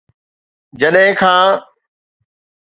جڏهن 0.79 1.09
کان 1.19 1.49